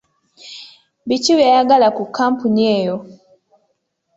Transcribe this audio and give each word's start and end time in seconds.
Biki 1.07 1.31
by'oyagala 1.37 1.87
ku 1.95 2.03
kkampuni 2.07 2.63
eyo? 2.77 2.95